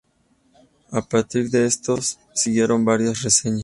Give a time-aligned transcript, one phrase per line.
[0.89, 3.59] A partir de estos, siguieron varias reseñas.